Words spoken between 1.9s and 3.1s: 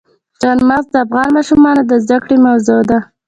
زده کړې موضوع ده.